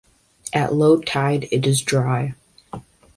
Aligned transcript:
At 0.51 0.73
low 0.73 0.99
tide 0.99 1.47
it 1.51 1.67
is 1.67 1.83
dry. 1.83 2.33